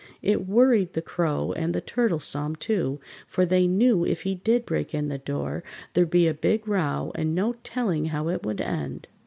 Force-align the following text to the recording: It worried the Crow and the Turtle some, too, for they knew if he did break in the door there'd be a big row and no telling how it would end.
It 0.23 0.47
worried 0.47 0.93
the 0.93 1.01
Crow 1.03 1.51
and 1.51 1.75
the 1.75 1.79
Turtle 1.79 2.17
some, 2.19 2.55
too, 2.55 2.99
for 3.27 3.45
they 3.45 3.67
knew 3.67 4.03
if 4.03 4.23
he 4.23 4.33
did 4.33 4.65
break 4.65 4.95
in 4.95 5.09
the 5.09 5.19
door 5.19 5.63
there'd 5.93 6.09
be 6.09 6.27
a 6.27 6.33
big 6.33 6.67
row 6.67 7.11
and 7.13 7.35
no 7.35 7.53
telling 7.61 8.05
how 8.05 8.27
it 8.29 8.43
would 8.43 8.61
end. 8.61 9.09